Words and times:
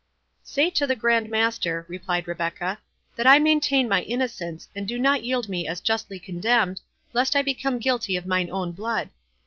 "Say 0.41 0.71
to 0.71 0.87
the 0.87 0.95
Grand 0.95 1.29
Master," 1.29 1.85
replied 1.87 2.27
Rebecca, 2.27 2.79
"that 3.15 3.27
I 3.27 3.37
maintain 3.37 3.87
my 3.87 4.01
innocence, 4.01 4.67
and 4.75 4.87
do 4.87 4.97
not 4.97 5.23
yield 5.23 5.47
me 5.47 5.67
as 5.67 5.79
justly 5.79 6.17
condemned, 6.17 6.81
lest 7.13 7.35
I 7.35 7.43
become 7.43 7.77
guilty 7.77 8.15
of 8.15 8.25
mine 8.25 8.49
own 8.49 8.71
blood. 8.71 9.11